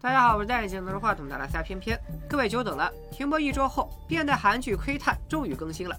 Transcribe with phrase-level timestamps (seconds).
[0.00, 1.98] 大家好，我是戴眼镜拿着话筒的拉塞偏偏，
[2.28, 2.88] 各位久等了。
[3.10, 5.96] 停播一周后，变态韩剧《窥探》终于更新了。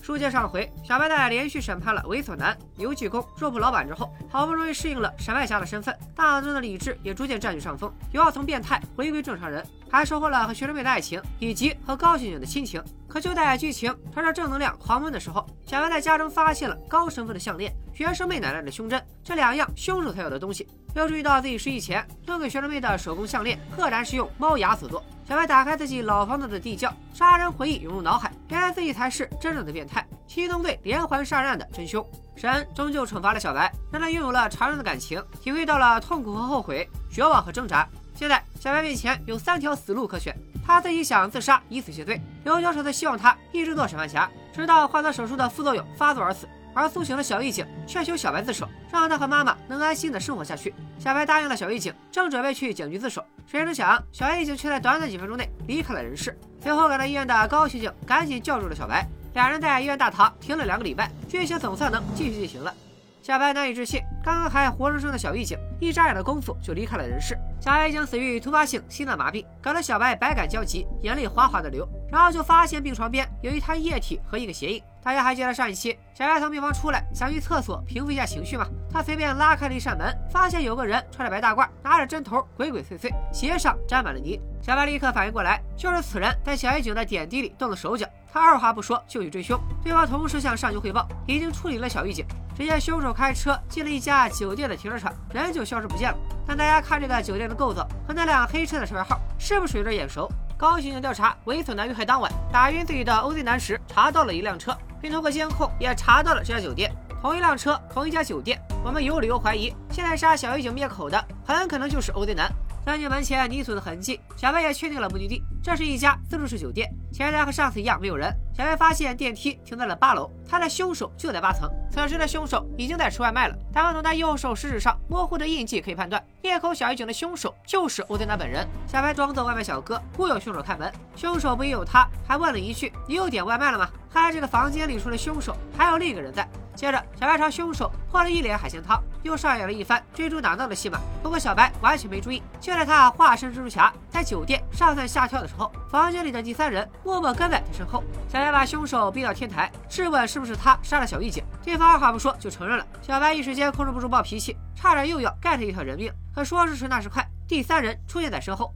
[0.00, 12.82] 书接上回，小白在连续审判了猥琐男、邮寄工、肉铺老板之后，好不容易适应了审外侠的身份，大脑中的理智也逐渐占据上风，又要从变态回归正常人，还收获了和学生妹的爱情以及和高刑警的亲情。
[13.06, 20.68] 可就在剧情朝着正能量狂奔的时候，小白在家中发现了高身份的项链、学生妹奶奶的胸针这两样凶手才有的东西。
[20.94, 25.04] 又注意到自己失忆前送给学生妹的手工项链，赫然是用猫牙所做。
[25.28, 32.04] 小白打开自己老房子的地窖，杀人回忆涌入脑海，原来自己才是真正的变态，七宗罪连环杀人案的真凶。
[32.34, 37.88] 神终究惩罚了小白，让他拥有了常人的感情，体会到了痛苦和后悔、绝望和挣扎。
[38.12, 40.36] 现在小白面前有三条死路可选，
[40.66, 46.48] 他自己想自杀以死谢罪，刘教授则希望他一直做审判侠，直到换做手术的副作用发作而死。
[46.74, 50.74] 而苏醒的小狱警劝求小白自首，让他和妈妈能安心的生活下去。
[50.98, 56.38] 小白答应了小狱警，正准备去警局自首，谁成想小狱警却在短短几分钟内离开了人世。
[56.62, 62.74] 随后赶到医院的高刑警赶紧叫住了小白，两人在医院大堂停了两个礼拜，剧情总算能继续进行了。
[63.22, 67.36] 小白难以置信，刚刚还活生生的小狱警，一眨眼的功夫就离开了人世。
[67.60, 71.86] 小白已经死于突发性心脏麻痹，搞得小白百感交集，眼泪哗哗的流。
[72.10, 74.82] 然后就发现病床边有一滩液体和一个鞋印。
[75.02, 78.66] 大家还记得上一期小白从病房出来，想去厕所平复一下情绪吗？
[78.92, 84.38] 他随便拉开了一扇门，发现有个人穿着白大褂，拿着针头，鬼鬼祟祟，鞋上沾满了泥。
[84.60, 88.06] 小白立刻反应过来，就是此人在小狱警的点滴里动了手脚。
[88.32, 92.24] 他二话不说就去追凶，对方同时向上级汇报，已经处理了小狱警。
[92.54, 96.18] 只见凶手开车进了一家酒店的停车场，人就消失不见了。
[96.46, 100.30] 但大家看这个酒店的构造和那辆黑车的车牌号，是不是有点眼熟？
[100.60, 106.94] 高刑警调查猥琐男遇害当晚打晕自己的 OZ 男时，查到了一辆车，并通过监控也查到了这家酒店。
[107.22, 112.52] 同一辆车，同一家酒店，我们有理由怀疑，现在杀小狱警灭口的很可能就是 OZ 男。
[112.84, 116.90] 钻进门前泥土的痕迹，小白也确定了目的地，这是一家自助式酒店。
[117.10, 118.30] 前台和上次一样没有人。
[118.60, 121.66] 小白发现电梯停在了八楼，他的凶手就在八层。
[121.90, 123.56] 此时的凶手已经在吃外卖了。
[123.72, 128.68] 但从他右手食指上模糊的印记可以判断，灭口小狱警的凶手就是欧德娜本人。
[128.86, 130.92] 小白装作外卖小哥，忽悠凶手开门。
[131.16, 136.46] 凶手不疑有他，还问了一句：“你又点外卖了吗？”看来这个房间里除了凶手，还有另一个人在。
[136.74, 140.98] 接着，小白朝凶手泼了一脸海鲜汤，又上演了一番追逐打闹的戏码。
[141.22, 148.02] 不过小白完全没注意，就在他化身蜘蛛侠在酒店上蹿下跳的时候，房间里的第三人默默跟在他身后。
[148.28, 151.44] 小白再把凶手逼到天台，质问是不是他杀了小狱警。
[151.62, 152.84] 对方二话不说就承认了。
[153.00, 156.12] 小白一时间控制不住暴脾气，差点又要干他一条人命。
[156.34, 158.74] 可说时迟那时快，第三人出现在身后。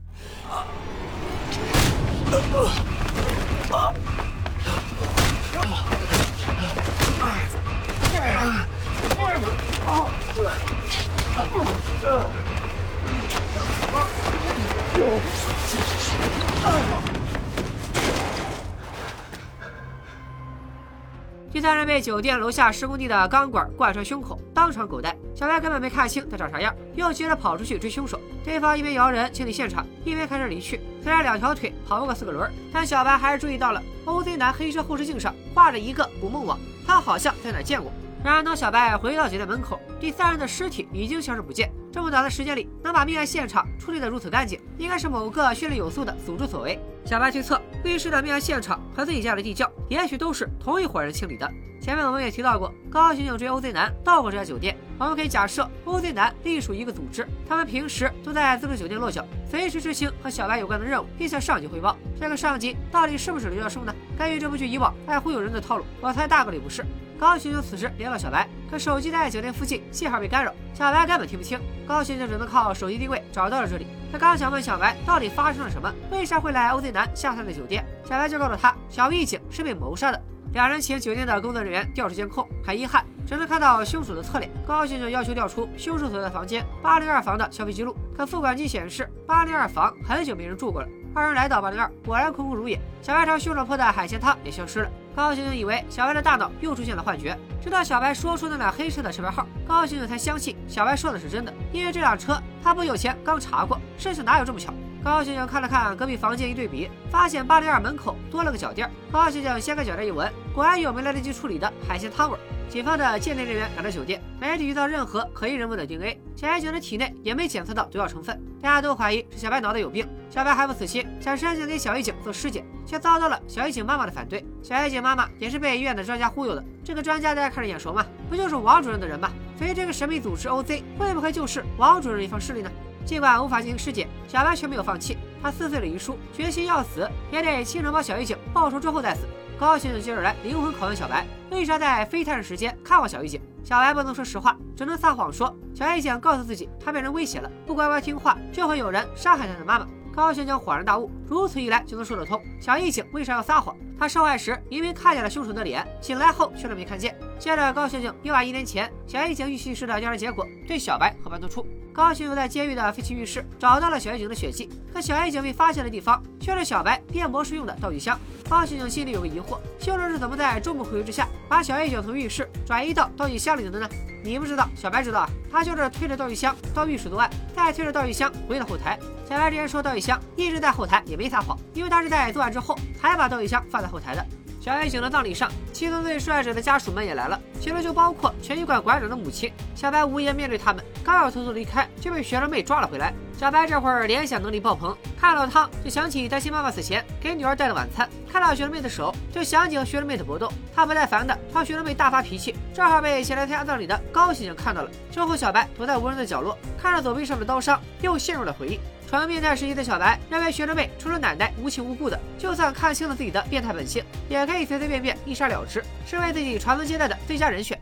[21.55, 25.15] 第三人被酒店楼下施工地的钢管贯穿胸口，当场狗带。
[25.33, 28.19] 小白根本没看清他长啥样，又急着跑出去追凶手。
[28.43, 30.81] 对方一边摇人清理现场，一边开车离去。
[31.01, 37.89] 虽然两条腿跑不过四个轮，但小白还是注意到了 OZ 男黑车后视镜上画着一个捕梦网，他好像在哪见过。
[38.25, 41.71] 然而，当小白回到酒店门口，第三人的尸体已经消失不见。
[41.93, 46.79] 这么短的时间里，能把命案现场处理得如此干净，应该是某个训练有素的组织所为。
[47.05, 51.47] 小白推测，浴室的命案现场和自己家的地窖，也许都是同一伙人清理的。
[51.79, 61.95] 前面我们也提到过，高刑警追 OZ 男到过这家酒店，我们可以假设 OZ 男隶属一个组织，他们平时都在自助酒店落脚，随时执行和小白有关的任务，并向上级汇报。
[62.19, 63.93] 这个上级到底是不是刘教授呢？
[64.17, 66.83] 根据这部剧以往爱忽悠人的套路，我猜大概率不是。
[67.17, 70.11] 高刑警此时联络小白，可手机在酒店附近，信。
[70.11, 71.59] 号被干扰，小白根本听不清。
[71.87, 73.87] 高刑警只能靠手机定位找到了这里。
[74.11, 80.21] 他刚想问小白到底发生了什么，为啥会来 OZ 男下榻的酒店，小白就告诉他，小狱警是被谋杀的。
[80.53, 84.49] 两人请酒店的工作人员调出监控，很遗憾，只能看到凶手的侧脸。
[84.65, 90.87] 高刑警要求调出凶手所在房间八零二房的消费记录，可付款机显示八零二房很久没人住过了。
[91.13, 92.79] 二人来到八零二，果然空空如也。
[93.01, 94.89] 小白朝凶手泼的海鲜汤也消失了。
[95.15, 101.53] 高刑警以为小白的大脑又出现了幻觉，直到小白说出那辆黑车的车牌号，高刑警才相信小白说的是真的。
[101.71, 104.73] 因为这辆车他不久前刚查过，事情哪有这么巧？
[105.01, 108.91] 高刑警看了看隔壁房间一对比，发现八零二门口多了个脚垫。
[109.09, 112.37] 高刑警掀开脚垫一闻，果然有没来得及处理的海鲜汤味。
[112.69, 120.05] 警方的鉴定人员赶到酒店，没体遇到任何可疑人物的 DNA，小警的体内也没检测到毒药成分，大家都怀疑是小白脑袋有病。
[120.29, 124.43] 小白还不死心，想申请给小狱警做尸检，却遭到了小狱警妈妈的反对。
[124.61, 128.05] 小狱警妈妈也是被医院的专家忽悠的，这个专家大家看着眼熟吗？
[128.29, 129.31] 不就是王主任的人吗？
[129.57, 132.69] 所以这个神秘组织 OZ 会不会就是王主任一方势力呢？
[133.05, 135.17] 尽管无法进行尸检，小白却没有放弃。
[135.41, 139.21] 他撕碎了遗书，决心要死也得亲手帮小狱警报仇之后再死。
[139.57, 141.25] 高刑警接着来灵魂拷问小白，
[141.55, 143.41] 为啥在非探视时间看望小狱警？
[143.63, 149.87] 小白不能说实话，只能撒谎说小狱警告诉自己他被人威胁了，不乖乖听话就会有人伤害他的妈妈。
[150.13, 152.41] 高刑警恍然大悟，如此一来就能说得通。
[152.59, 153.75] 小狱警为啥要撒谎？
[153.97, 157.17] 他受害时明明看见了凶手的脸，醒来后却是没看见。
[157.39, 161.65] 接着，高刑警又把一年前小狱警预习室的调查结果对小白和盘托出。
[161.95, 168.19] 高刑警在监狱的废弃浴室找到了小狱警的血迹，可小狱警被发现的地方却是小白变魔术用的道具箱。
[168.49, 173.87] 高刑警心里有个疑惑：凶手是怎么在众目睽睽之下把小狱警从浴室转移到道具箱里的呢？
[174.25, 175.29] 你不知道，小白知道啊！
[175.49, 178.99] 他就是推着道具箱到浴室作案，再推着道具箱回到后台。
[179.29, 184.25] 小白之前说道具箱一直在后台，也没撒谎，因为他是在作案之后才把道具箱放在后台的。
[184.65, 189.53] 小狱警的葬礼上，七宗罪受害者的家属们也来了，其中就包括拳击馆馆长的母亲。
[189.75, 193.13] 小白无颜面对他们，刚要偷偷离开，就被学生妹抓了回来。
[193.37, 200.51] 小白这会儿联想能力爆棚，看到汤就想起担心妈妈死前给女儿带的晚餐，看到学生妹的手就想起和学生妹的搏斗。
[200.75, 204.89] 他不耐烦的朝学生妹大发脾气，正好被前来参加葬礼的高刑警看到了。
[205.11, 208.79] 之后，小白躲在无人的角落，看着左臂上的刀伤，又陷入了回忆。
[209.07, 217.79] 传闻变态时期的小白认为学生妹除了奶奶，无亲无故的，就算看清了自己的变态本性，也可以随随便便一杀了之，是为自己传宗接代的最佳人选。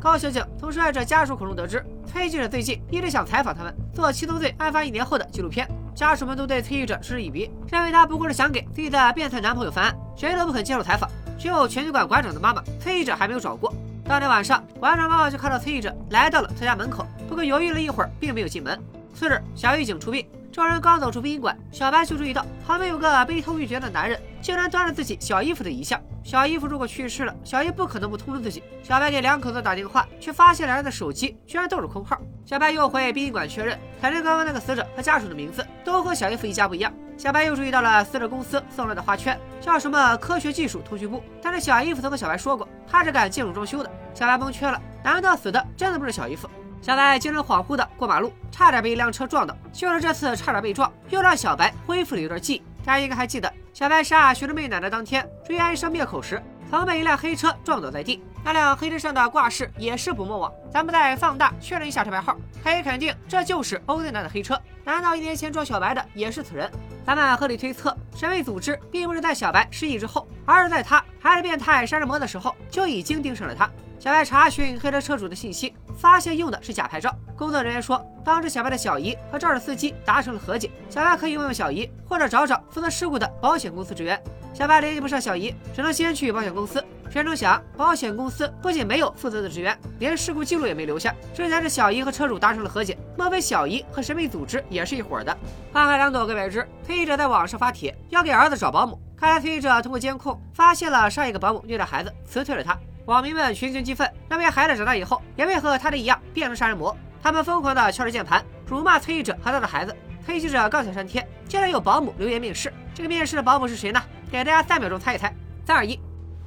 [0.00, 11.10] 高刑警从受害者家属口中得知，崔记者最近一直想采访他们，做七宗罪案发一年后的纪录片，家属们都对崔记者嗤之以鼻，认为他不过是想给自己的变态男朋友翻案，谁都不肯接受采访。
[11.42, 13.74] 只有拳击馆馆长的妈妈崔记者还没有找过。
[14.04, 18.80] 当天晚上，馆长妈妈就看到崔记者来到了他家门口，不过犹豫了一会儿，并没有进门。
[19.12, 25.98] 次日，小狱警出殡，众人刚走出殡仪馆，小白就注意到旁边有个悲痛欲绝的男人，竟然端着自己小姨夫的遗像。
[26.22, 28.62] 小姨夫如果去世了，小姨不可能不通知自己。
[28.82, 32.20] 小白给两口子打电话，却发现两人的手机居然都是空号。
[32.44, 36.92] 小白又回殡仪馆确认，反正刚刚那个死者和家属的名字都和小姨夫一家不一样。
[37.16, 41.22] 小白又注意到了死者公司送来的花圈，叫什么科学技术通讯部。
[41.40, 43.90] 但是小姨夫曾和小白说过，他是干建筑装修的。
[44.12, 46.46] 小白蒙圈了，难道死的真的不是小姨夫？
[46.82, 49.56] 小白精神恍惚的过马路，差点被一辆车撞到。
[49.72, 52.62] 就是这次差点被撞，又让小白恢复了一段记忆。
[52.84, 53.50] 大家应该还记得。
[53.72, 58.20] 小白杀学生妹奶奶当天，追安生灭口时，曾被一辆黑车撞倒在地。
[58.44, 60.52] 那辆黑车上的挂饰也是捕梦网。
[60.72, 64.60] 咱们再放大确认一下车牌号，可以肯定这就是 OZ 男的黑车。
[64.82, 66.68] 难道一年前撞小白的也是此人？
[67.06, 73.70] 咱们合理推测，神秘组织并不是在小白失忆之后，而是在他还是变态杀人魔的时候就已经盯上了他。
[74.00, 77.14] 小白查询黑车车主的信息，发现用的是假牌照。
[77.36, 84.22] 工作人员说，当时小白的小姨和肇事司机达成了和解，小白可以问问小姨，或者找找负责事故的保险公司职员。
[84.54, 86.84] 小白联系不上小姨，只能先去保险公司。
[87.10, 91.14] 谁成想，保险公司不仅没有负责的职员，连事故记录也没留下。
[91.34, 95.36] 之前是小姨和车主达成了和解，莫非小姨和神秘组织也是一伙的？
[95.72, 96.66] 花开两朵，各为之。
[96.86, 98.98] 崔记者在网上发帖，要给儿子找保姆。
[99.16, 102.76] 看来崔记者通过监控发现了上一个保姆虐待孩子，辞退了他。
[103.05, 106.95] 网民们群情激愤，认为孩子长大以后也会和他的一样变成杀人魔。
[107.21, 109.95] 他们疯狂地敲着键盘，辱骂崔记者和他的孩子。
[110.25, 112.71] 崔记者刚想删帖，竟然有保姆留言面试。
[112.93, 114.03] 这个面试的保姆是谁呢？
[114.29, 115.33] 给大家三秒钟猜一猜。
[115.65, 115.97] 三二一。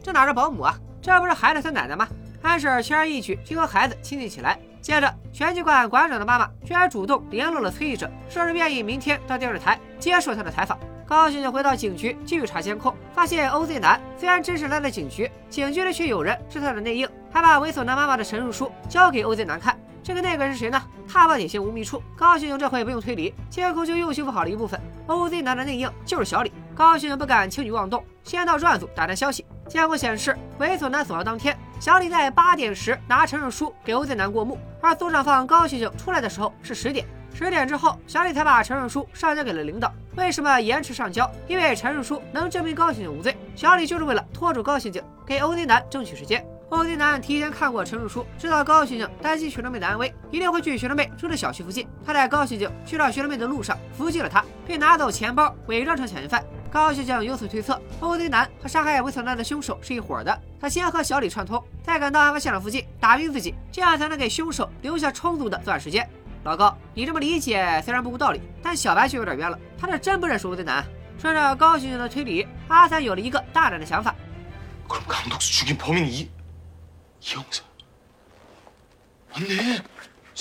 [0.02, 0.76] 这哪是保姆啊？
[1.00, 2.08] 这不是孩子他奶奶吗？
[2.41, 4.59] 安婶轻而易举就和孩子亲近起来。
[4.81, 10.77] 接着，拳击馆馆长的妈妈居然主动联络了崔记者，说是愿意明天到电视台接受他的采访。
[11.05, 19.77] 高刑警回到警局继续查监控，发现 OZ 男虽然真实来了警局，警局里却有人是他的内应，还把猥琐男妈妈的陈述书交给 OZ 男看。
[20.01, 20.81] 这个那个人是谁呢？
[21.07, 22.01] 踏破铁鞋无觅处。
[22.17, 24.81] 高刑警这回不用推理，监控就又修复好了一部分。
[25.05, 26.51] OZ 男的内应就是小李。
[26.73, 29.45] 高刑警不敢轻举妄动，先到专案组打探消息。
[29.71, 31.57] 监控显示，猥琐男死亡当天。
[31.79, 37.05] 小李在八点时拿陈述书给欧贼男过目，而组长放高刑警出来的时候是十点。
[37.33, 39.89] 十点之后，小李才把陈述书上交给了领导。
[40.17, 41.31] 为什么延迟上交？
[41.47, 43.33] 因为陈述书能证明高刑警无罪。
[43.55, 46.45] 小李就是为了拖住高刑警，给欧贼男争取时间。
[46.67, 51.87] 欧贼男提前看过陈述书，知道高刑警担心学生妹的安危，一定会去学生妹住的小区附近。
[52.05, 56.43] 他在高刑警去找学生妹的路上伏击了他，并拿走钱包，伪装成抢劫犯。
[56.71, 60.41] 高刑警由此推测，欧贼男和杀害猥琐男的凶手是一伙的。
[60.57, 66.09] 他先和小李串通，再赶到案发现场附近打晕自己，这样才能给凶手留下充足的作案时间。
[66.45, 69.59] 老高，你这么理解虽然不无道理，但小白却有点冤了。
[69.77, 70.81] 他这真不认识欧贼男。
[71.19, 74.15] 顺着高刑警的推理，阿三有了一个大胆的想法。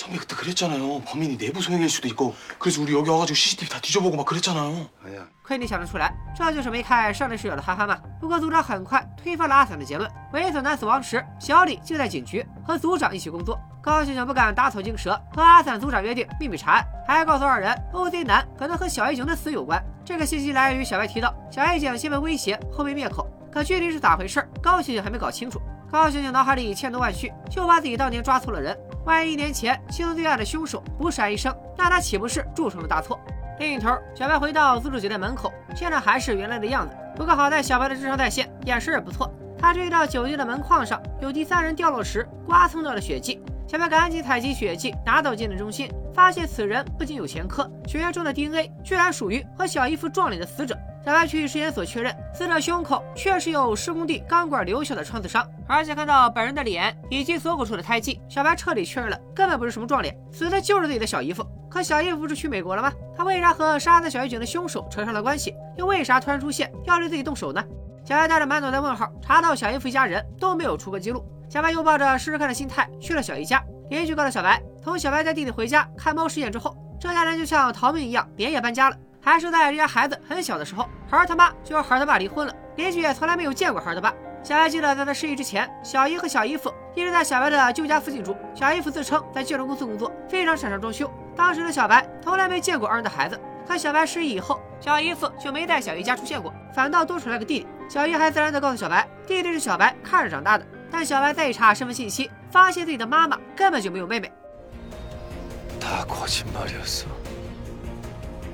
[0.00, 1.00] 선배 그때 그랬잖아요.
[1.06, 2.34] 범인이 내부 소행일 수도 있고.
[2.58, 4.88] 그래서 우리 여기 와가지고 CCTV 다 뒤져보고 막 그랬잖아요.
[5.04, 7.96] 아니야.亏你想得出来，这就是没看上帝视角的哈哈嘛。
[8.20, 13.58] 不过组长很快推翻了阿伞的结论，猥琐男死亡时，小李就在警局和组长一起工作。
[13.80, 19.80] 高刑警不敢打草惊蛇，和阿伞组长约定秘密查案，还告诉二人 OZ 男可能和小义警的死有关。
[20.04, 25.60] 这个信息来源于小白提到小义警先被威胁，后被灭口，可具体是咋回事，高刑警还没搞清楚。
[25.91, 28.77] 高刑警脑海里千头万绪，就怕自己当年抓错了人。
[29.03, 33.19] 万一一年前青松罪案的凶手不是安医生，那他岂不是铸成了大错？
[33.59, 36.95] 另一头，小白回到自助酒店门口，现在还是原来的样子。
[37.17, 39.29] 不过好在小白的智商在线，眼神也不错。
[39.59, 50.73] 他注意到酒店的门框上有第三人掉落时刮蹭到的血迹，小白赶紧采集血迹，拿到鉴定中心，发现此人不仅有前科，血液中的 DNA 居然属于和小姨夫撞脸的死者。
[51.03, 61.43] 小白去尸检所确认，死者胸口确实有施工地钢管留下的穿刺伤，而且看到本人的脸以及锁骨处的胎记，小白彻底确认了根本不是什么撞脸，死的就是自己的小姨夫。
[61.67, 62.91] 可小姨夫不是去美国了吗？
[63.17, 65.55] 他为啥和杀死小狱警的凶手扯上了关系？
[65.75, 67.63] 又为啥突然出现要对自己动手呢？
[68.05, 71.25] 小白带着满脑袋问号，查到小姨夫一家人都没有出过记录。
[71.49, 78.95] 小白又抱着试试看的心态去了小姨家，邻居告诉小白，从小白带弟弟回家看猫事件之后，这家人就像逃命一样连夜搬家了。
[79.21, 84.13] 还是在这家孩子很小的时候，孩儿他妈就和孩儿他爸离婚了，邻居也从来没有见过孩儿他爸。
[84.43, 88.35] 小白记得在他失忆之前，小姨和小姨夫一直在小白的旧家附近住。
[88.55, 91.09] 小姨夫自称在建筑公司工作，非常擅长装修。
[91.35, 93.39] 当时的小白从来没见过二人的孩子。
[93.67, 97.67] 可小白失忆以后，小姨夫就没在小姨家出现过，反倒多出来个弟弟。
[97.87, 100.65] 小姨还自然地告诉小白，弟弟是小白看着长大的。
[100.89, 104.31] 但小白再一查身份信息，发现自己的妈妈根本就没有妹妹。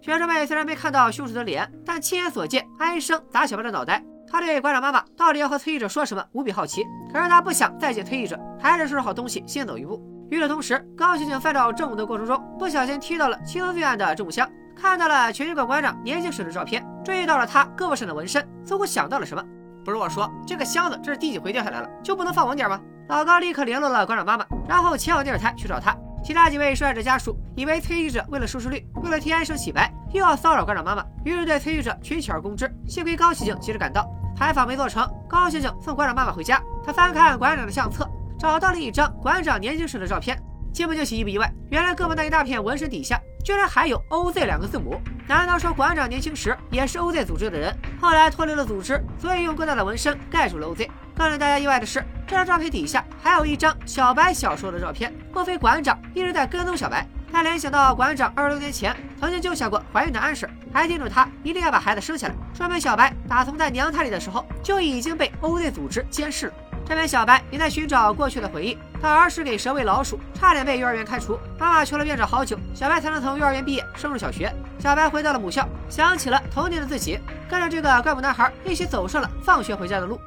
[0.00, 4.04] 学生们虽然没看到凶手的脸，但亲眼所见安医生打小白的脑袋。
[4.28, 10.00] 他对馆长妈妈到底要和崔记者说什么无比好奇，可是他不想再见崔记者，还是收拾好东西先走一步。
[10.31, 19.43] 与此同时，高刑警翻找证物的过程中，不小心踢到了青松罪案的证物箱，看到了全狱馆馆长年轻时的照片，注意到了他胳膊上的纹身，似乎想到了什么。
[19.83, 22.79] 不是我说，这个箱子这是第几回掉下来了，就不能放稳点吗？
[23.09, 25.93] 老高立刻联络了馆长妈妈，然后前往电视台去找他。
[26.23, 32.73] 其他几位受害者家属以为崔记者为了收视率，为了替安生洗白，又要骚扰馆长妈妈，于是对崔记者群起而攻之。
[32.87, 36.61] 幸亏高刑警及时赶到，采访没做成，高刑警送馆长妈妈回家。
[36.85, 38.09] 他翻看馆长的相册。
[38.41, 40.35] 找到了一张馆长年轻时的照片，
[40.73, 41.47] 惊不惊喜，意不意外？
[41.69, 44.99] 原来胳膊那一大片纹身底下，居然还有 OZ 两个字母。
[45.27, 47.71] 难道说馆长年轻时也是 OZ 组织的人，
[48.01, 50.89] 后来脱离了组织，所以用更大的纹身盖住了 OZ？
[51.15, 55.13] 更令大家意外的是，这张照片底下还有一张小白小时候的照片。
[55.31, 57.07] 莫非馆长一直在跟踪小白？
[57.31, 66.53] 他联想到馆长二十多年前曾经救下过怀孕的安婶，还叮嘱他一定要把孩子生下来，说明小白打从在娘胎里的时候就已经被 OZ 组织监视了。
[66.85, 74.53] 这边小白也在寻找过去的回忆，他儿时给蛇喂老鼠，差点被幼儿园开除，妈妈求了院长好久，小白才能从幼儿园毕业，升入小学。
[74.77, 77.19] 小白回到了母校，想起了童年的自己，
[77.49, 80.19] 跟着这个怪物男孩一起走上了放学回家的路。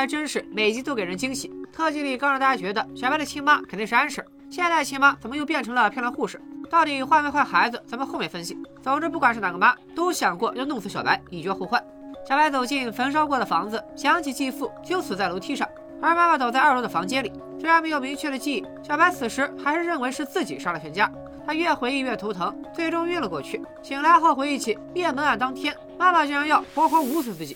[0.00, 1.52] 还真是每集都给人惊喜。
[1.70, 6.40] 特辑里刚让大家觉得小白的亲妈肯定是安婶，现在亲妈怎么又变成了漂亮护士？
[6.70, 7.78] 到底坏没坏孩子？
[7.86, 8.56] 咱们后面分析。
[8.82, 11.84] 总之，不管是哪个妈，都想过要弄死小白，以绝后患。
[12.26, 15.68] 小白走进焚烧过的房子，想起继父就死在楼梯上。
[16.00, 17.30] 而妈妈倒在二楼的房间里。
[17.60, 21.12] 虽然没有明确的记忆，小白此时还是认为是自己杀了全家。
[21.46, 23.60] 他越回忆越头疼，最终晕了过去。
[23.82, 27.54] 醒来后回忆起灭门案当天，妈妈竟然要活活捂死自己。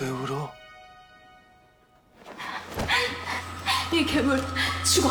[0.00, 0.52] 왜 울어?
[3.92, 4.38] 이 괴물
[4.84, 5.08] 죽어!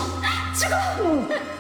[0.54, 1.57] 죽어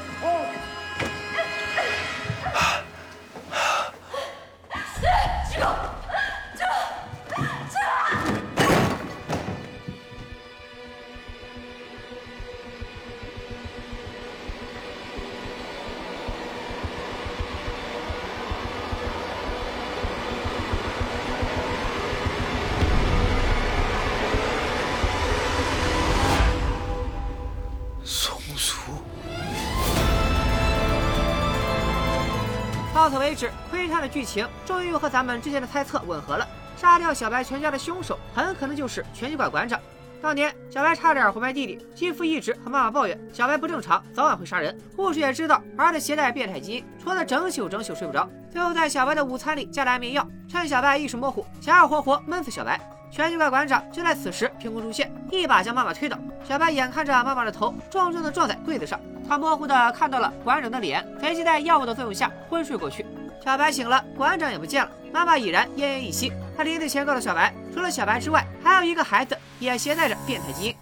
[33.07, 36.45] 到此为止，窥探的剧情终于又和咱们之前的猜测吻合了。
[36.75, 39.79] 杀掉小白全家的凶手，很可能就是拳击馆馆长。
[40.21, 44.77] 当年小白差点活埋弟弟，继父一直和妈妈抱怨小白不正常，早晚会杀人。
[44.93, 48.27] 护士也知道儿子携带变态基因，戳得整宿整宿睡不着。
[48.51, 52.77] 最后在小白的午餐里加了安眠药，趁小白意识模糊，想要活活闷死小白。
[53.09, 56.19] 拳击馆馆长就在此时凭空出现，一把将妈妈推倒。
[56.43, 63.06] 小白眼看着妈妈的头重重的撞在柜子上，他模糊的看到了馆长的脸，随即在药物的作用下昏睡过去。
[63.44, 66.32] 小白醒了，馆长也不见了，妈妈已然奄奄一息。
[66.56, 70.74] 他临死前告诉小白，除了小白之外，还有一个孩子也携带着变态基因。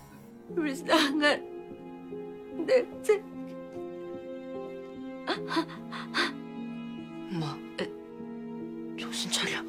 [0.53, 1.41] 불쌍한
[2.67, 3.23] 내 새.
[7.31, 7.89] 엄마, 에,
[8.99, 9.63] 정신 차려.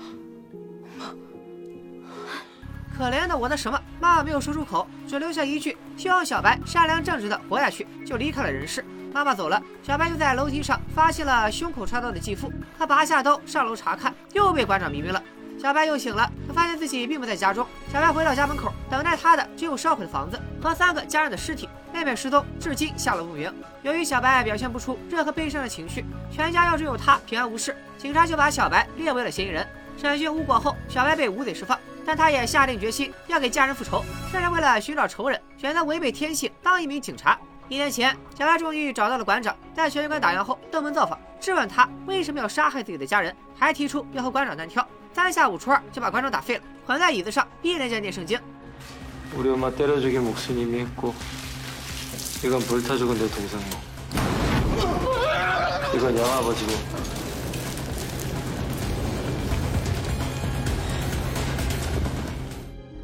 [2.96, 3.78] 可怜的我的什么？
[4.00, 8.82] 妈妈没有说出口，只留下一句希望小白善良正直的活下去，就离开了人世。
[9.12, 15.22] 妈妈走了，小白又在楼梯上发现了胸口插刀的继父，他拔下刀上楼查看，又被馆长迷晕了。
[15.58, 17.66] 小白又醒了，他发现自己并不在家中。
[17.92, 21.68] 小白回到家门口，等待他的只有烧毁的房子和三个家人的尸体。
[21.92, 23.52] 妹妹失踪，至今下落不明。
[23.82, 29.66] 由于小白表现不出任何悲伤的情绪，全家要只有他平安无事，警察就把小白列为了嫌疑人。
[29.98, 37.36] 审讯无果后，小白被无罪释放，但他也下定决心要给家人复仇，甚至为了寻找仇人，选择违背天性当一名警察。
[37.68, 44.86] 一年前，小白终于找到了馆长，在拳击馆打烊后登门造访，质问他为什么要杀害自己的家人，还提出要和馆长单挑。
[45.12, 48.38] 三下五除二就把馆长打废了，捆在椅子上，一连念圣经。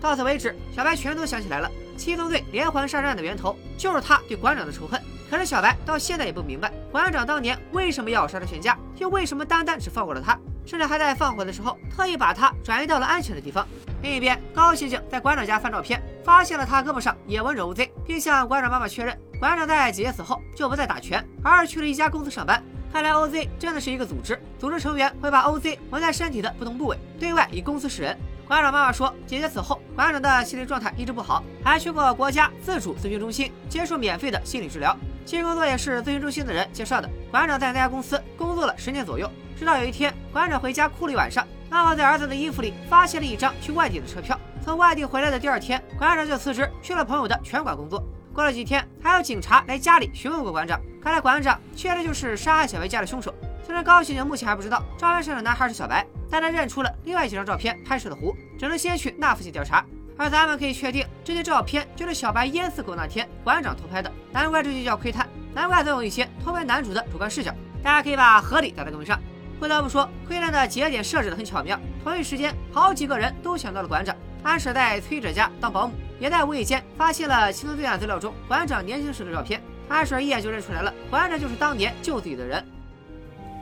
[0.03, 1.71] 到此为止，小白全都想起来了。
[1.97, 5.01] 七宗罪连环杀人案的源头就是他对馆长的仇恨。
[5.31, 10.37] 可是小白到现在也不明白，馆长当年为什么要杀他全家，又为什么单单只放过了他，
[10.67, 13.67] 甚至还在放火的时候特意把他转移到了安全的地方。
[14.03, 22.61] 另一边，高刑警在馆长家翻照片，发现了他胳膊上也纹着 OZ，并向馆长妈妈确认，馆长在姐姐死后就不再打拳，而是去了一家公司上班。
[22.93, 28.19] 看来 OZ 真的是一个组织，组织成员会把 OZ 纹在身体的不同部位，对外以公司示人。
[28.53, 34.95] 馆长妈妈说，姐姐死后，馆长的心理状态一直不好，还去过国家自主咨询中心接受免费的心理治疗。
[35.25, 37.09] 新工作也是咨询中心的人介绍的。
[37.31, 39.27] 馆长在那家公司工作了十年左右，
[39.59, 44.39] 直到有一天，馆长回家哭了一晚上，妈妈在儿子的衣服里发现了一张去外地的车票。
[44.63, 48.05] 从外地回来的第二天，馆长就辞职去了朋友的拳馆工作。
[48.35, 53.35] 过了几天，还有警察来家里询问过馆长，看来馆长确实就是杀害小白家的凶手。
[53.65, 59.85] 虽然高刑警目前还不知道照片上的男孩是小白，但他认出了另外几张照片拍摄的湖，只能先去那附近调查。
[60.19, 64.13] 而咱们可以确定，这些照片就是小白淹死狗那天馆长偷拍的。
[64.31, 67.53] 难怪这就叫窥探，难怪总有一些偷拍男主的主观视角。
[67.83, 69.19] 大家可以把合理打在公屏上。
[69.59, 71.79] 不得不说，窥探的节点设置的很巧妙。
[72.03, 74.15] 同一时间，好几个人都想到了馆长。
[74.43, 79.63] 安舍在崔哲家当保姆，也在无意间发现了七宗罪案资料中馆长年轻时的照片。
[79.89, 82.65] 安舍一眼就认出来了，馆长就是当年救自己的人。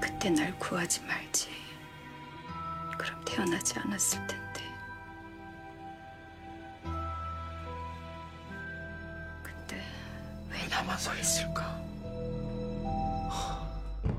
[0.02, 1.50] 그때 날 구하지 말지.
[2.98, 4.62] 그럼 태어나지 않았을 텐데.
[9.44, 9.82] 그때
[10.50, 11.64] 왜 나만 서 있을까?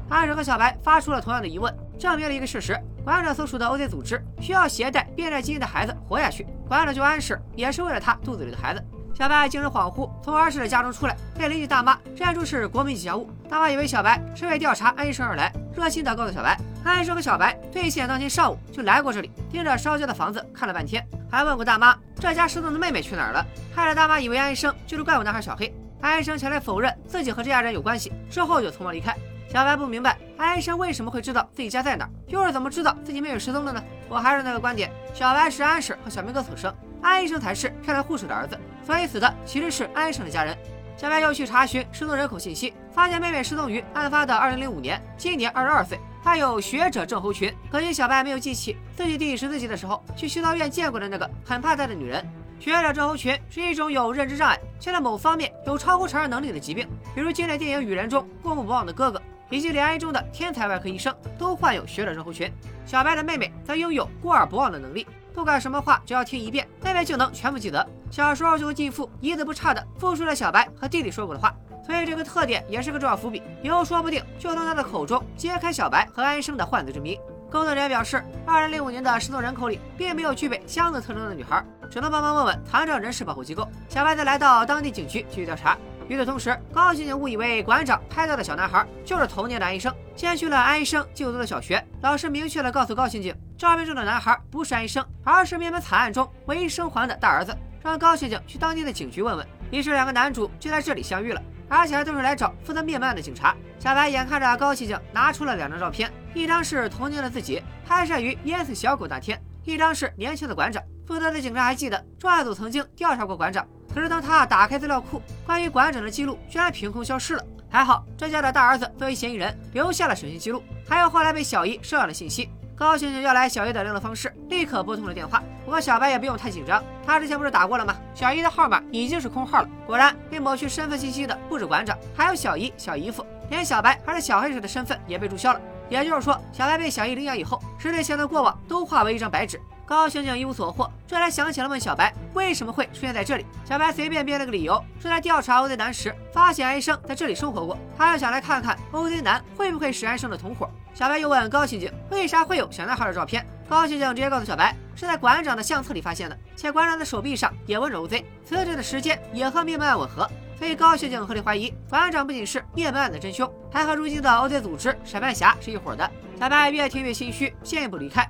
[0.09, 6.47] 安舍和小白发出了同样的疑问，证明了一个事实：馆长所属的 OZ 组织需要携带变态基因的孩子活下去。
[6.69, 8.85] 馆长救安室也是为了他肚子里的孩子。
[9.22, 13.30] 小白精神恍惚，从安室的家中出来，被邻居大妈认出是国民吉祥物。
[13.48, 25.72] 大妈以为小白是为调查安医生而来，热心的告诉小白，安医生和小白兑现当天上午就来过这里，盯着烧焦的房子看了半天，还问过大妈这家失踪的妹妹去哪儿了，害得大妈以为安医生就是怪物男孩小黑。
[26.02, 29.16] 安医生前来否认自己和这家人有关系，之后就匆忙离开。
[29.50, 33.84] 小白不明白安医生为什么会知道自己家在哪儿，又是怎么知道自己妹妹失踪的呢？
[34.10, 40.58] 我还是那个观点，小白是安婶和小明哥所生，安医生才是漂亮护士的儿子，所以死的其实是安医生的家人。
[40.98, 47.52] 小白又去查询失踪人口信息，发现妹妹失踪于案发的2005年，今年22岁，她有学者症候群。
[47.72, 52.24] 可惜小白没有记起自己第十四集的时候去修道院见过的那个很怕她的女人。
[52.60, 62.52] 学者症候群是一种有认知障碍，却在某方面有超乎常人能力的疾病，比如经典电影《雨人》中过目不忘的哥哥，以及《恋爱中的天才外科医生都患有学者症候群。
[62.86, 65.08] 小白的妹妹则拥有过耳不忘的能力。
[65.34, 67.88] 不管什么话，只要听一遍，妹妹就能全部记得。
[68.10, 77.18] 小时候就继父一字不差的复述了小白和弟弟说过的话，所以这个特点也是个重要伏笔，以后说不定就从他的口中揭开小白和安生的患罪之谜。
[77.50, 83.68] 工作人员表示，二零零五年的失踪人口里并没有具备箱子特征的女孩，只能帮忙问问残障人士保护机构。
[83.90, 85.78] 小白则来到当地警局继续调查。
[86.12, 91.82] 与此同时，高刑警误以为馆长拍到的小男孩就是童年的安医生，先去了安医生就读的小学。
[92.02, 99.48] 老师明确的告诉高刑警，照片中的男孩不是安医生，而是灭门惨案中唯一生还的大儿子，让高刑警去当地的警局问问。
[99.72, 103.56] 于是两个男主就在这里相遇了，而且还都是来找负责灭门案的警察。
[103.80, 110.84] 小白眼看着高刑警拿出了两张照片，一张是童年的自己，拍摄于淹死小狗那天；一张是年轻的馆长。
[111.08, 113.66] 负责的警察还记得专案组曾经调查过馆长。
[113.94, 117.44] 可是当他打开资料库，关于馆长的记录居然凭空消失了。
[117.70, 122.50] 还好这家的大儿子作为嫌疑人留下了审讯记录，还有后来被小姨收养的信息。
[122.76, 125.44] 高刑警要来小姨的联络方式，立刻拨通了电话。
[125.64, 127.96] 不过小白也不用太紧张，他之前不是打过了吗？
[128.16, 129.70] 小姨的号码已经是空号了。
[129.86, 135.62] 果然被抹去身份信息的不止馆长，还有小姨、小姨夫，连小白还是小黑子的身份也被注销了。
[135.90, 139.62] 也就是说，小白被小姨领养以后，十年前的过往都化为一张白纸。
[139.86, 143.46] 高刑警一无所获，这才想起了问小白为什么会出现在这里。
[143.66, 150.70] 小白随便编了个理由，说在调查欧贼男时发现安生在这里生活过，他要想来看看欧贼男会不会是安生的同伙。
[150.94, 160.30] 小白又问高刑警为啥会有小男孩的照片，高刑警直接告诉小白是在馆长的相册里发现的，且馆长的手臂上也纹着欧贼，死者的时间也和灭门案吻合。
[160.58, 166.10] 所以高刑警合理怀疑馆长不仅是灭门案的真凶，还和如今的欧贼组织审判侠是一伙的。
[166.40, 168.30] 小白越听越心虚，先一步离开。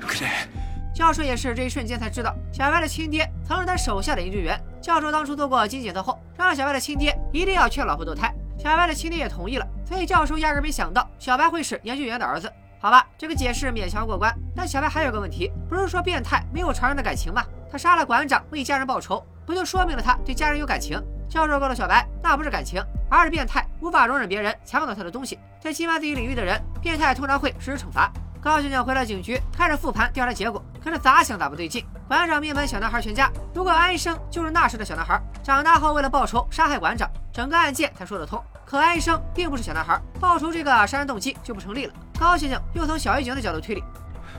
[0.93, 4.59] 教授也是这一瞬间才知道，小白的亲爹曾是他手下的研究员。
[4.81, 8.33] 教授当初做过基因检测后，让小白的亲爹一定要劝老婆堕胎。
[8.57, 12.51] 小白的亲爹也同意了，所以教授压根没想到小白会是研究员的儿子。
[12.79, 14.35] 好吧，这个解释勉强过关。
[14.55, 17.43] 但小白还有个问题，不是说变态没有常人的感情吗？
[17.71, 18.05] 他杀了。
[18.05, 20.01] 馆长为家人报仇，不就说明了。
[20.01, 21.01] 他对家人有感情？
[21.29, 25.39] 教授告诉小白，那不是感情，而是变态，无法容忍别人抢走他的东西。
[25.59, 28.11] 在侵犯自己领域的人，变态通常会实施惩罚。
[28.40, 30.64] 高刑警回了警局，开始复盘调查结果。
[30.82, 31.84] 可是咋想咋不对劲。
[32.06, 38.40] 馆长灭门小男孩全家，如果安医生就是那时的小男孩，长大后为了报仇杀害馆长，整个案件才说得通。
[38.64, 41.94] 可安医生并不是小男孩，报仇这个杀人动机就不成立了。
[42.18, 43.82] 高刑警又从小狱警的角度推理。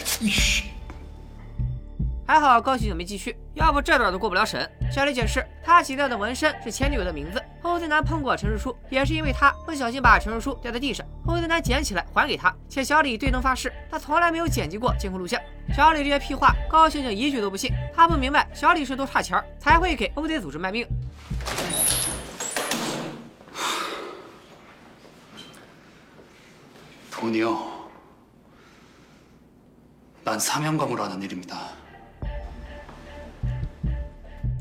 [2.28, 4.68] 还好高刑警没继续，要不这段都过不了审。
[4.92, 7.40] 小李解释，他洗掉的纹身是前女友的名字。
[7.62, 12.52] 欧子南碰过陈述书，也是因为他不小心把陈述书掉在地上，欧子南捡起来还给他。
[12.68, 15.40] 且小李对灯发誓，他从来没有剪辑过监控录像。
[15.76, 17.72] 小李这些屁话，高刑警一句都不信。
[17.94, 20.88] 他不明白小李是多差钱才会给欧贼组织卖命。
[27.12, 27.79] 돈이요
[30.24, 31.56] 난사명감으로하는일입니다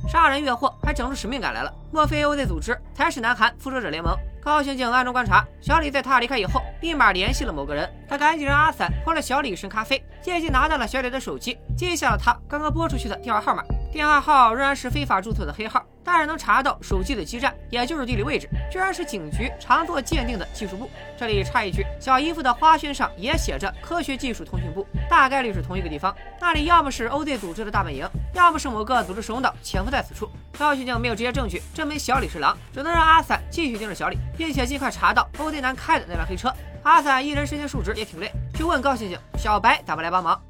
[0.07, 1.75] 杀人越货，还整出使命感来了。
[1.91, 4.15] 莫非 OZ 组织才是南韩复仇者联盟？
[4.41, 7.91] 高刑警暗中观察小李，在他离开以后，立马联系了某个人。
[8.07, 13.65] 他赶紧让阿伞泼了小李一身咖啡，借机拿到了小李的手机，记下了他刚刚拨出去的电话号码。
[13.91, 20.90] 电话号仍然是非法注册的黑号， 但是能查到手机的基站，也就是地理位置，居然是警局常做鉴定的技术部。
[21.16, 26.14] 这里插一句，小姨夫的花圈上也写着科学技术通讯部，大概率是同一个地方。
[26.42, 30.28] 那里要么是 OZ 组织的大本营，要么是某个组织首脑潜伏在此处。
[30.58, 36.52] 高刑警没有直接证据证明小李是狼，只能让阿伞继续盯着小李，并且尽快查到 OZ 男开的那辆黑车。
[36.82, 40.42] 阿伞一人身兼数职也挺累，就问高刑警小白咋不来帮忙。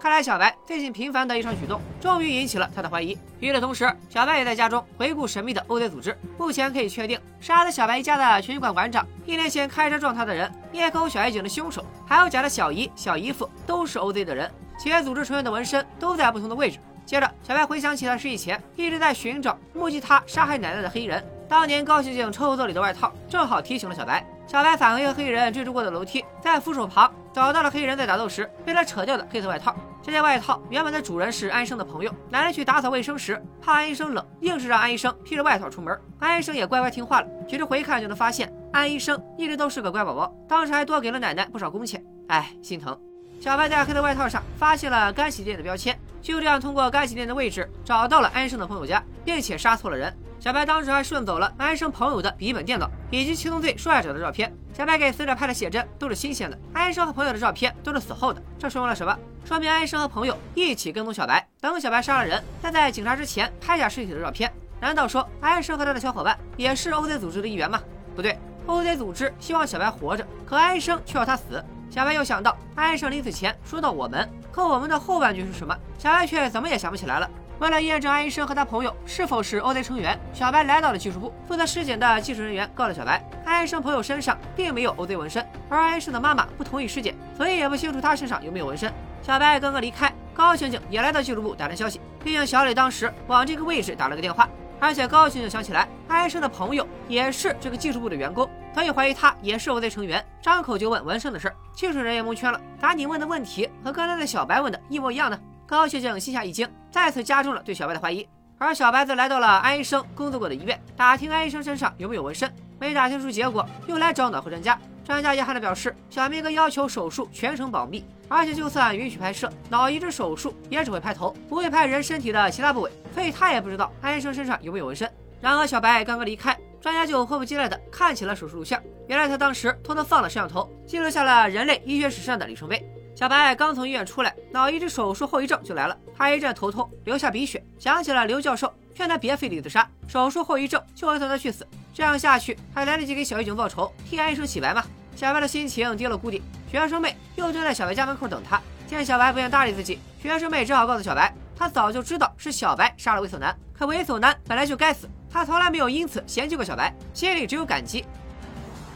[0.00, 3.18] 看来小白最近频繁的一场举动，终于引起了他的怀疑。
[3.40, 6.16] 与此同时，小白也在家中回顾神秘的 OZ 组织。
[6.38, 14.48] 目前可以确定，杀了小白一家的拳击馆馆长，一年前开车撞他的人，灭口小夜景的凶手，还有假的小姨、小姨夫，都是 OZ 的人。
[14.78, 16.78] 且组织成员的纹身都在不同的位置。
[17.04, 21.24] 接着，小白回想起了失忆前一直在寻找目击他杀害奶奶的黑衣人。
[21.48, 24.24] 当年高刑警抽屉里的外套正好提醒了小白。
[24.48, 29.76] 小白返回和黑衣人追逐过的楼梯，在扶手旁找到了黑衣人在打斗时被他扯掉的黑色外套。
[30.02, 35.94] 这件外套原本的主人是安生的朋友，奶奶去打扫卫生时，怕安医生冷，硬是让安医生披着外套出门。
[36.18, 37.28] 安医生也乖乖听话了。
[37.46, 42.02] 其实回看就能发现，安医生一直都是个乖宝宝，当时还多给了奶奶不少工钱。
[42.28, 42.98] 哎，心疼。
[43.42, 50.10] 小白在黑的外套上发现了干洗店的标签，就这样通过干洗店的位置找到了安生的朋友家，并且杀错了人。
[50.48, 54.50] 小白当时还顺走了安生朋友的笔记本电脑以及七宗罪受害者的照片。
[54.72, 58.42] 小白给死者拍的写真都是新鲜的，安生和朋友的照片都是死后的。
[58.58, 59.14] 这说明了什么？
[59.44, 64.50] 说明安生和朋友一起跟踪小白，等小白杀了人，再在警察之前拍下尸体的照片。
[64.80, 67.82] 难道说安生和他的小伙伴也是 OZ 组织的一员吗？
[68.16, 71.62] 不对，OZ 组织希望小白活着，可安生却要他死。
[71.90, 75.76] 小白又想到安生临死前说到我们，可我们的后半句是什么？
[75.98, 77.30] 小白却怎么也想不起来了。
[77.58, 81.34] 为了验证安医生和他朋友是否是 OZ 成员，小白来到了技术部。
[81.46, 88.92] 负责尸检的技术人员告诉小白，安医生朋友身上并没有 OZ 纹身，而安医生的妈妈不同意尸检，所以也不清楚他身上有没有纹身。
[89.22, 94.48] 小白刚刚离开，高刑警也来到技术部打探消息，毕竟小李当时往这个位置打了个电话。
[94.80, 101.56] 而且高刑警想起来，安医生的朋友也是这个技术部的员工，所以怀疑他也是 OZ 成员，张口就问纹身的事儿。
[101.74, 105.36] 技术人员蒙圈了，打你问的问题和刚才的小白问的一模一样呢？
[105.68, 108.26] 高刑警心下一惊，再次加重了对小白的怀疑。
[108.56, 112.50] 而小白则来到了安医生工作过的医院，打听安医生身上有没有纹身。
[112.80, 114.80] 没打听出结果，又来找脑科专家。
[115.04, 125.06] 专家遗憾地表示，小明哥要求手术全程保密，而且就算允许拍摄脑移植手术，也只会拍头，不会拍人身体的其他部位，所以他也不知道安医生身上有没有纹身。
[125.38, 128.82] 然而小白刚刚离开，专家就迫不及待地看起了手术录像。
[129.06, 132.82] 原来他当时偷偷放了摄像头，记录下了人类医学史上的里程碑。
[133.17, 135.97] 小白刚从医院出来，脑移植手术后遗症就来了。
[136.17, 141.67] 他一阵头痛，流下鼻血，想起了刘教授劝他别费力自杀，手术后遗症就会送他去死。
[141.93, 144.83] 这样下去还来得及给小狱警报仇，替安医生洗白吗？
[145.15, 146.41] 小白的心情跌落谷底。
[146.71, 158.05] 学生妹又蹲在小白家门口等他，见小白不愿搭理自己，学生妹只好告诉小白，她早就知道是小白杀了猥琐男，可猥琐男本来就该死，她从来没有因此嫌弃过小白，心里只有感激。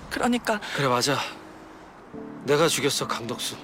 [0.09, 1.17] 그러니까 그래 맞아.
[2.47, 3.55] 내가 죽였어 강덕수.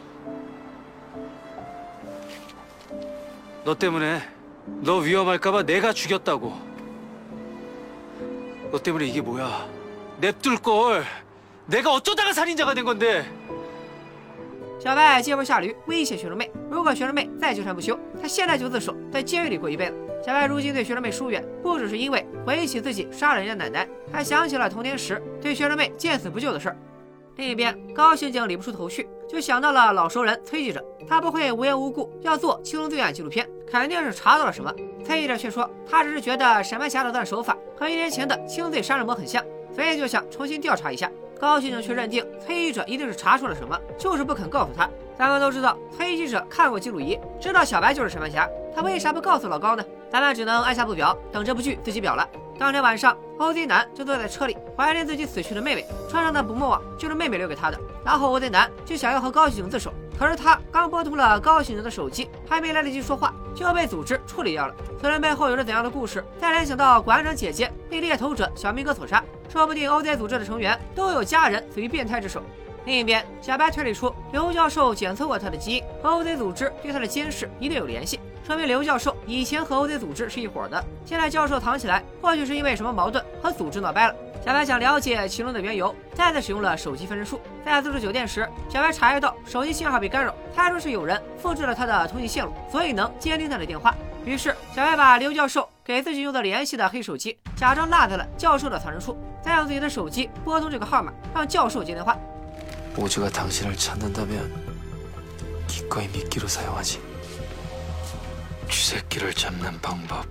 [3.67, 4.21] 너 때문에
[4.65, 6.53] 너 위험할까봐 내가 죽였다고.
[8.71, 9.67] 너 때문에 이게 뭐야?
[10.19, 11.03] 냅둘 걸.
[11.65, 13.25] 내가 어쩌다가 살인자가 된 건데.
[14.79, 19.95] 小白借坡下驴，威胁学生妹，如果学生妹再纠缠不休，他现在就自首，在监狱里过一辈子。
[20.25, 26.77] 小白如今对学生妹疏远，不只是因为回忆起自己杀了人家奶奶，还想起了童年时对学生妹见死不救的事儿。
[27.38, 34.74] 另一边，高刑警理不出头绪，就想到了老熟人崔记者，他不会无缘无故要做青龙罪案纪录片，肯定是查到了什么。
[35.04, 39.40] 崔记者却说，他只是觉得沈曼霞的作案手法和一年前的轻罪杀人魔很像，
[39.72, 41.08] 所以就想重新调查一下。
[41.38, 44.90] 高刑警却认定崔记者一定是查出了什么，就是不肯告诉他。
[45.16, 49.84] 咱们都知道，崔记者看过记录仪，知道小白就是沈曼霞，他为啥不告诉老高呢？
[50.10, 52.28] 咱们只能按下不表，等这部剧自己表了。
[52.58, 57.78] 当天晚上，OZ 男就坐在车里，怀念自己死去的妹妹，车上的捕梦网就是妹妹留给他的。
[58.04, 64.74] 然后 OZ 男就想要和高刑警自首，可是他刚拨通了高刑警的手机，还没来得及说话，就要被组织处理掉了。
[65.00, 66.24] 此人背后有着怎样的故事？
[66.40, 72.42] 再联想到馆长姐姐被猎头者小明哥所杀，说不定 OZ 组织的成员都有家人死于变态之手。
[72.86, 80.83] 另一边，小白推理出刘教授检测过他的基因，和 OZ 组织对他的监视一定有联系，说明刘教授以前和 OZ 组织是一伙的。
[81.05, 84.15] 现在教授藏起来，或许是因为什么矛盾和组织闹掰了。
[84.45, 87.39] 小白想了解其中的缘由，再次使用了手机分身术。
[87.63, 93.95] 在自助酒店时，小白察觉到手机信号被干扰，猜出是有人复制了他的通信线路，所以能监听他的电话。
[94.25, 102.17] 于是，小白把刘教授给自己用的联系的黑手机假装落在了教授的藏身处，再用自己的手机拨通这个号码，让教授接电话。
[102.97, 104.51] 오즈가 당신을 찾는다면
[105.67, 107.06] 기꺼이 미끼로 사용하지.
[108.69, 110.25] 쥐새끼를 잡는 방법.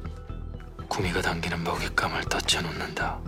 [0.88, 3.18] 구미가 당기는 먹잇감을 닫혀놓는다.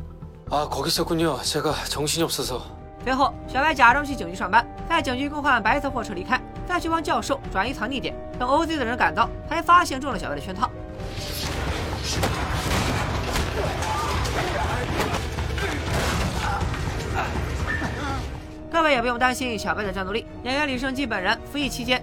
[0.50, 1.40] 아 거기 있었군요.
[1.42, 2.62] 제가 정신이 없어서.
[3.04, 8.14] 随后，小白假装去警局上班，在警局更换白色货车离开，再去帮教授转移藏匿点。
[8.38, 10.70] 等 OZ 的人赶到，才发现中了小白的圈套。
[18.72, 22.02] 各位也不用担心小白的战斗力，演员李胜基本人服役期间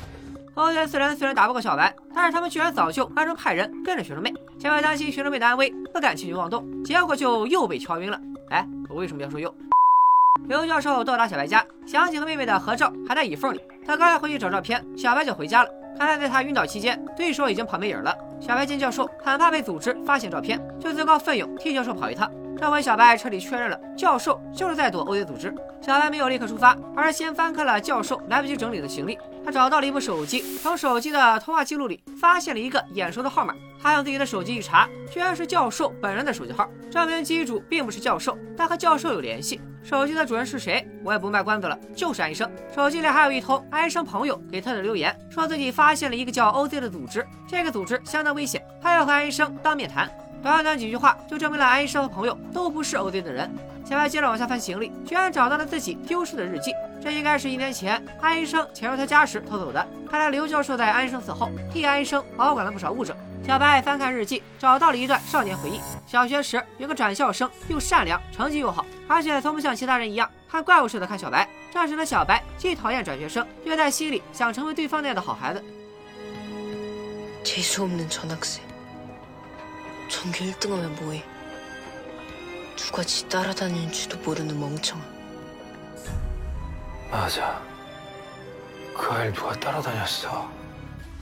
[0.61, 8.21] OZ 四人虽然打不过小白，但是他们居然早就暗中派人跟着学生妹，小白担心学生妹的安危，不敢轻举妄动，结果就又被敲晕了。
[8.51, 9.51] 哎，我为什么要说又？
[10.47, 15.69] 刘教授到达小白家，想起和妹妹的合照还在椅缝里，他刚要回去找照片，小白就回家了。
[15.97, 18.15] 看来在他晕倒期间，对手已经跑没影了。
[18.39, 22.31] 小白见教授很怕被组织发现照片，就自告奋勇替教授跑一趟。
[22.61, 25.51] 这回小白彻底确认了，教授就是在躲 OZ 组织。
[25.81, 29.17] 小白没有立刻出发，而是先翻开了教授来不及整理的行李。
[29.43, 33.55] 他找到了一部手机，从手机的通话记录里发现了一个眼熟的号码。
[33.81, 39.59] 他用自己的手机一查，居然是教授本人的手机号，证明机主并不是教授，但和教授有联系。
[39.81, 40.87] 手机的主人是谁？
[41.03, 42.47] 我也不卖关子了，就是安医生。
[42.75, 50.07] 手机里还有一通安医生朋友给他的留言，说自己发现了一个叫 OZ 的组织，这个组织相当危险，他要和安医生当面谈。
[50.41, 53.49] 短短几句话就证明了安医生和朋友都不是 OZ 的人。
[53.83, 56.71] 小白接着往下翻行李，居然找到了自己丢失的日记。
[57.01, 59.85] 这应该是一年前安医生潜入他家时偷走的。
[60.09, 63.15] 看来刘教授在安医生死后替安医生保管了不少物证。
[63.45, 65.79] 小白翻看日记，找到了一段少年回忆。
[66.05, 71.47] 小学时有个转校生，又善良，成绩又好，而且从不像其他人一样看怪物似的看小白。
[71.73, 75.63] 这时的小白既讨厌转学生，又在心里想成为对方那样的好孩子。
[80.10, 80.32] 재수 없는 전학생.
[80.32, 81.24] 전교 1등하면 뭐해?
[82.76, 85.00] 누가 지 따라다니는 줄도 모르는 멍청아.
[87.10, 87.60] 맞아.
[88.96, 90.48] 그 아이를 누가 따라다녔어.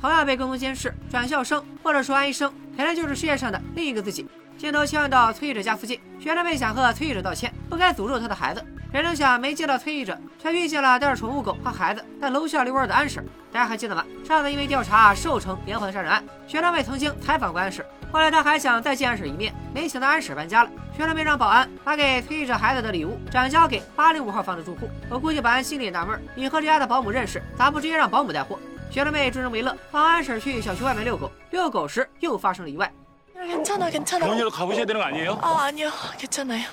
[0.01, 4.29] 同样被跟踪监视，转校生或者说安医生，肯定就是世界上的另一个自己。
[4.59, 8.65] 镜头切换到崔义者家附近，学生妹想和崔义者道歉，不该诅咒他的孩子。
[8.93, 13.27] 谁成想没见到崔义者，却遇见了带着宠物狗和孩子在楼下遛弯的安婶。
[13.51, 14.05] 大家还记得吗？
[14.25, 20.71] 上次因为调查寿城连环杀人案，学生妹曾经采访过安婶， 后来他还想再见安婶一面，没想到安婶搬家了。
[20.97, 24.89] 学生妹让保安把给崔义者孩子的礼物转交给八零五号房的住户。
[25.11, 28.59] 我估计保安心里也纳闷，你和这家的保姆认识，咋不直接让保姆带货？
[28.91, 31.31] 学生妹助人为乐，帮安婶去小区外面遛狗。
[31.51, 32.93] 遛狗时又发生了意外。
[33.35, 34.21] 괜찮아, 괜찮아.
[34.21, 35.39] 병원이라도 가보셔야 되는 거 아니에요?
[35.43, 35.91] 아, 아니요.
[36.17, 36.65] 괜찮아요.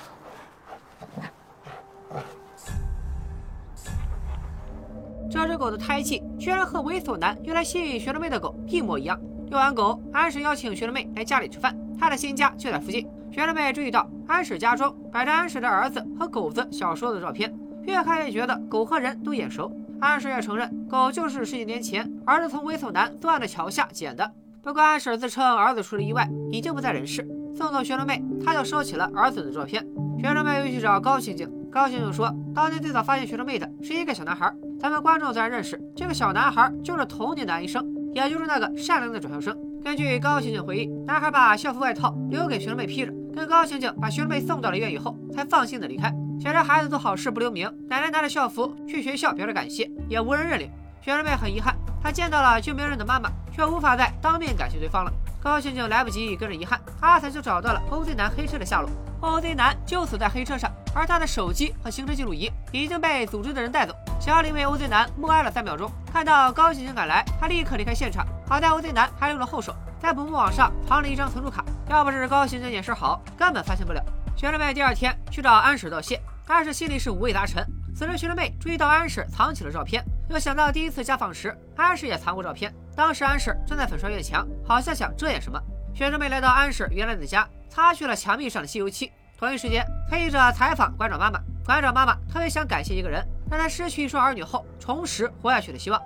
[5.30, 9.18] 这只狗的胎记居然和猥琐男用来吸引学生妹的狗一模一样。
[9.49, 13.07] 遛完狗，安婶邀请学生妹来家里吃饭，她的新家就在附近。
[13.31, 19.71] 学生妹注意到安婶家中摆着安婶的儿子和狗子小时候的照片，越看越觉得狗和人都眼熟。
[19.99, 24.29] 安婶也承认，狗就是十几年前儿子从猥琐男作案的桥下捡的。
[24.61, 27.25] 不过安婶自称儿子出了意外，已经不在人世。
[27.55, 29.83] 送走学生妹，她就收起了儿子的照片。
[30.19, 37.83] 学生妹又去找高刑警，高刑警说，当年最早发现学生妹的是一个小男孩，咱们观众自然认识，这个小男孩就是童年的安医生，
[38.17, 39.55] 也就是那个善良的转校生。
[39.83, 46.11] 根据高刑警回忆，男孩把校服外套留给学生妹披着，跟高刑警把学生妹送到了医院以后，才放心的离开。
[46.41, 50.67] 想着孩子做好事不留名，奶奶拿着校服去学校表示感谢，也无人认领。
[50.99, 55.13] 学生妹很遗憾，她见到了救命人的妈妈，却无法再当面感谢对方了。
[55.39, 58.89] 高刑警来不及跟着遗憾，阿才就找到了 OZ 男黑车的下落。
[59.21, 63.93] OZ 男就死在黑车上，而他的手机和行车记录仪已经被组织的人带走。
[64.19, 68.25] 小李为 OZ 男默哀了三秒钟，看到高刑警赶来，他立刻离开现场。
[68.47, 74.03] 好在 OZ 男还留了后手，在捕梦网上藏了一张存储卡，要不是高刑警眼神好，根本发现不了。
[74.35, 77.65] 学生妹第二天去找安婶道谢，安婶心里是五味杂陈。
[77.95, 85.59] 此时学生妹注意到安婶藏起了照片，又想到第一次家访时安婶也藏过照片，当时安婶正在粉刷院墙，好像想遮掩什么。
[85.93, 89.11] 学生妹来到安婶原来的家，擦去了墙壁上的吸油漆。
[89.37, 96.00] 同一时间，黑者采访馆长妈妈，馆长妈妈特别想感谢一个人，让她失去一双儿女后重拾活下去的希望。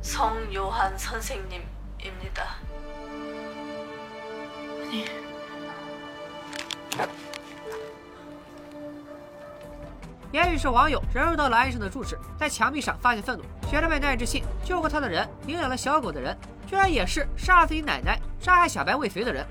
[0.00, 2.58] 성요한 선생님입니다.
[4.90, 5.04] 아니,
[10.30, 13.44] 也许是网友人入到了安生的住址，在墙壁上发现愤怒。
[13.68, 16.36] 学生妹那纸信救过他的人，领养了小狗的人，
[16.66, 19.44] 居 居然也是杀了自己奶奶、杀害小白未遂的人。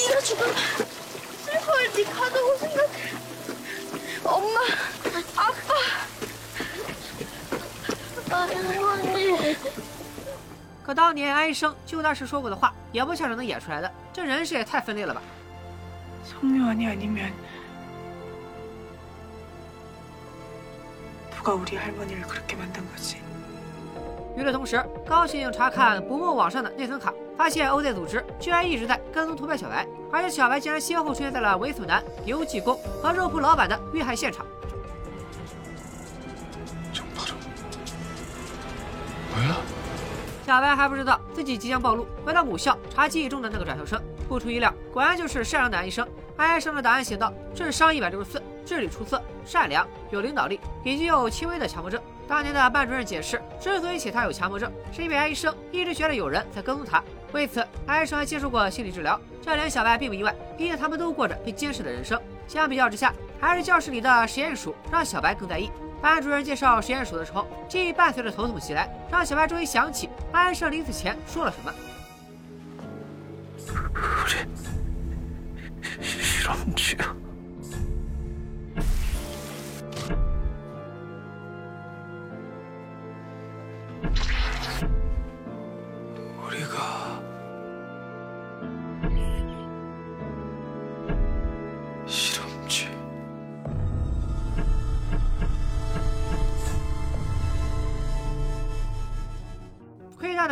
[0.00, 0.54] 네가 죽으면
[1.44, 2.96] 슬퍼할 네 가족을 생각해.
[4.24, 4.60] 엄마,
[5.36, 5.68] 아빠.
[8.30, 9.56] 아니.
[10.82, 13.92] 可当年安医生救他时说过的话，也不像是能演出来的。
[14.12, 15.20] 这人设也太分裂了吧！
[16.24, 17.32] 성묘환이 아니면
[21.36, 23.16] 누가 우리 할머니를 그렇게 만든 거지?
[24.36, 34.45] 与此同时，高刑警查看不梦网上的内存卡， 发现欧在组织居然一直在跟踪投票小白而且小白竟然先后出现在了猥琐男油技工和肉铺老板的遇害现场。
[40.45, 46.07] 小白还不知道自己即将暴露回到母校查记忆中的那个转校生不出意料果然就是善良的男医生。
[46.37, 51.99] 安医生的答案写道智商一百六十四智力出色善良有领导力以及有轻微的强迫症。
[52.31, 57.03] 当年的班主任解释之所以写他有强迫症是因为安医生一直觉得有人在跟踪他。
[57.33, 62.17] 为此安医生还接受过心理治疗这点小白并不意外毕竟他们都过着被监视的人生。
[62.47, 65.69] 相比较之下还是教室里的实验鼠让小白更在意。
[66.01, 71.73] 班主任介绍实验鼠的时候记忆伴随着头痛袭来让小白终于想起安医生临死前说了什么。
[73.93, 74.47] 不是
[75.99, 77.20] 是什么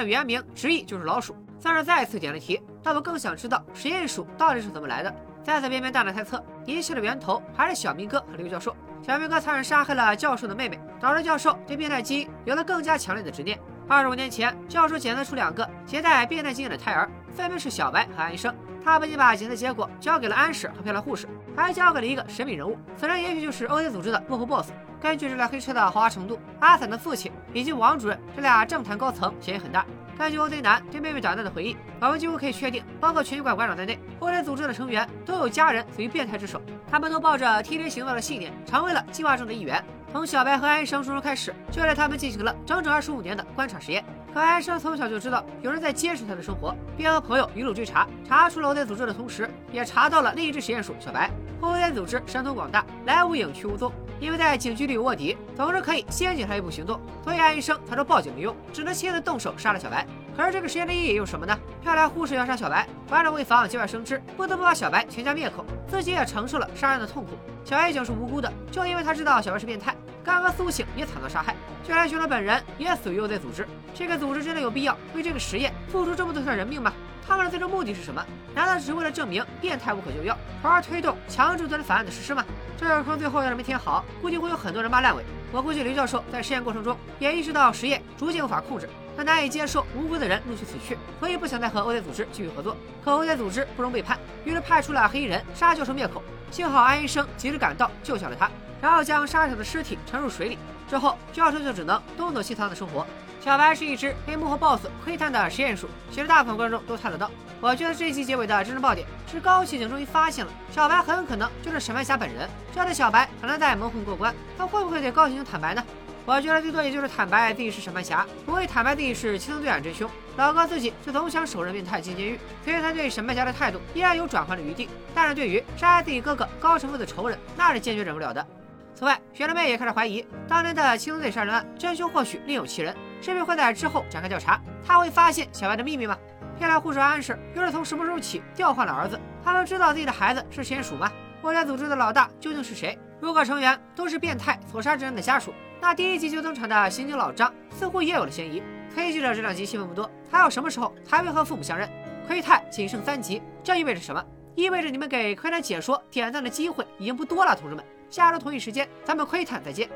[0.09, 2.61] 原名直译就是老鼠，算是再次点了题。
[2.83, 5.15] 但我更想知道实验鼠到底是怎么来的。
[5.43, 8.75] 再次边边大胆猜测，一切的源头还是小明哥和刘教授。
[9.01, 13.57] 小明哥残忍杀害了教授的妹妹，导致教授对变态基因有了更加强烈的执念。
[13.87, 18.53] 二十五年前，教授检测出两个携带变态基因的胎儿，分别是小白和安医生。
[18.83, 24.71] 他不仅把检测结果交给了安婶和漂亮护士，还交给了一个神秘人物，此人也许就是 OZ 组织的幕后 BOSS。
[25.01, 29.85] 根据这辆黑车的豪华程度，阿散的父亲以及王主任这俩政坛高层嫌疑很大。
[30.19, 36.61] 根据 OZ 男对妹妹短暂的回忆，我们几乎可以确定，包括拳击馆馆长在内，OZ 组织的成员都有家人死于变态之手。
[36.91, 39.81] 他们都抱着替天行道的信念，成为了计划中的一员。
[40.11, 44.03] 从小白和安医生出生开始，就对他们进行了整整二十五年的观察实验。
[44.33, 51.31] 可安医生从小就知道有人在监视他的生活，便和朋友一路追查，查出了 OZ 组织的同时，也查到了另一只实验鼠小白。
[51.61, 53.89] OZ 组织神通广大，来无影去无踪，
[54.19, 60.07] 因为在警局里有卧底，总是可以先警察一步行动，所以安医生才说报警没用，只能亲自动手杀了小白。
[60.33, 61.53] 可是这个实验的意义有什么呢？
[61.83, 67.31] 漂亮护士要杀小白，馆长为防节外生枝，不得不把小白全家灭口，自己也承受了杀人的痛苦。
[67.65, 69.93] 小 A 警是无辜的，就因为他知道小白是变态，
[70.23, 71.53] 刚刚苏醒也惨遭杀害。
[71.85, 76.93] 就连熊的本人也死于 OZ 组织，这个组织真的有必要为这个实验付出这么多条人命吗？
[77.29, 78.25] 他们的最终目的是什么？
[78.55, 82.43] 难道只是为了证明变态无可救药，从而推动强制罪人法案的实施吗？
[82.75, 85.23] 这个坑最后要是没填好，估计会有很多人骂烂尾。
[85.51, 92.75] 我估计刘教授在实验过程中也意识到实验逐渐无法控制，他难以接受无辜的人陆续死去，所以不想再和 OZ 组织继续合作。
[93.05, 96.23] 可 OZ 组织不容背叛，于是派出了黑衣人杀教授灭口。
[96.49, 98.49] 幸好安医生及时赶到救下了他，
[98.81, 100.57] 然后将杀手的尸体沉入水里。
[100.89, 103.05] 之后教授就只能东躲西藏的生活。
[103.39, 107.31] 小白是一只被幕后 BOSS 窥探的实验鼠，其实大部分观众都猜得到。
[107.61, 114.33] 我觉得这一期结尾的真正爆点是高刑警终于发现了小白很可能就是审判侠本人，这样的小白很难再蒙混过关。
[114.57, 115.83] 他会不会对高刑警坦白呢？
[116.25, 120.09] 我觉得最多也就是坦白自己是审判侠，不会坦白自己是青藤对岸真凶。
[120.35, 124.87] 老高自己却总想手刃变态进监狱，所以他对审判侠的态度依然有转换的余地。
[125.15, 128.45] 但是对于杀害自己哥哥高成功的仇人，那是坚决忍不了的。
[128.93, 134.59] 此外，学生妹也开始怀疑，当年的青藤队杀人案真凶或许另有其人，是不是会在之后展开调查？
[134.85, 136.17] 他会发现小白的秘密吗？
[136.57, 139.19] 骗来护士安氏又是从什么时候起调换了儿子？
[139.43, 141.11] 他们知道自己的孩子是实验鼠吗？
[141.41, 142.97] 国家组织的老大究竟是谁？
[143.21, 148.61] 如果成员都是变态所杀之人的家属，那第一集就登场的刑警老张似乎也有了嫌疑。
[148.95, 151.89] 黑记者这两集戏份不多，他要什么时候才会和父母相认？
[152.27, 154.23] 窥探仅剩三集，这意味着什么？
[154.55, 157.83] 意味着你们给窥探解说点赞的机会已经不多了，同志们。
[158.09, 159.89] 下周同一时间，咱们窥探再见，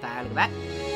[0.00, 0.95] 拜了个拜。